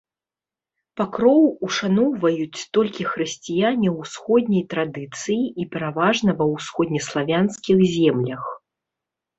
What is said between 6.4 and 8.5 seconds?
ва ўсходнеславянскіх землях.